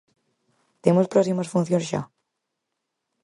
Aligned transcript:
Temos 0.83 1.11
próximas 1.13 1.51
funcións 1.53 1.85
xa? 1.89 2.01